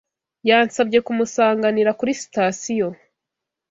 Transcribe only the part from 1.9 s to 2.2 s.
kuri